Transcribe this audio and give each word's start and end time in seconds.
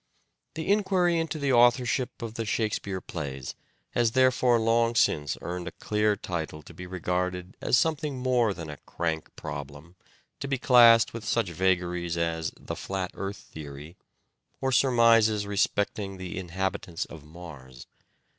The 0.55 0.67
inquiry 0.67 1.19
into 1.19 1.37
the 1.37 1.53
authorship 1.53 2.23
of 2.23 2.33
the 2.33 2.43
Shakespeare 2.43 3.01
plays 3.01 3.53
has 3.91 4.13
therefore 4.13 4.57
long 4.59 4.95
since 4.95 5.37
earned 5.43 5.67
a 5.67 5.71
clear 5.73 6.15
title 6.15 6.63
to 6.63 6.73
be 6.73 6.87
regarded 6.87 7.55
as 7.61 7.77
something 7.77 8.17
more 8.17 8.51
than 8.51 8.67
a 8.71 8.77
crank 8.87 9.29
problem 9.35 9.95
to 10.39 10.47
be 10.47 10.57
classed 10.57 11.13
with 11.13 11.23
such 11.23 11.51
vagaries 11.51 12.17
as 12.17 12.51
the" 12.59 12.75
flat 12.85 13.11
earth 13.13 13.37
theory" 13.37 13.95
or 14.59 14.71
surmises 14.71 15.45
respecting 15.45 16.17
the" 16.17 16.35
inhabitants 16.39 17.05
of 17.05 17.23
Mars." 17.23 17.85